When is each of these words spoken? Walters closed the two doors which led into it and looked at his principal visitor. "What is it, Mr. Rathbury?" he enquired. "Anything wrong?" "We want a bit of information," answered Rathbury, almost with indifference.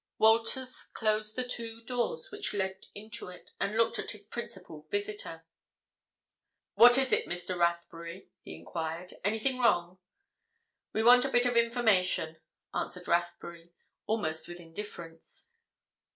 Walters 0.17 0.81
closed 0.95 1.35
the 1.35 1.47
two 1.47 1.83
doors 1.83 2.31
which 2.31 2.55
led 2.55 2.87
into 2.95 3.27
it 3.27 3.51
and 3.59 3.77
looked 3.77 3.99
at 3.99 4.09
his 4.09 4.25
principal 4.25 4.87
visitor. 4.89 5.45
"What 6.73 6.97
is 6.97 7.11
it, 7.13 7.27
Mr. 7.27 7.55
Rathbury?" 7.55 8.29
he 8.41 8.55
enquired. 8.55 9.13
"Anything 9.23 9.59
wrong?" 9.59 9.99
"We 10.91 11.03
want 11.03 11.25
a 11.25 11.29
bit 11.29 11.45
of 11.45 11.55
information," 11.55 12.37
answered 12.73 13.07
Rathbury, 13.07 13.73
almost 14.07 14.47
with 14.47 14.59
indifference. 14.59 15.51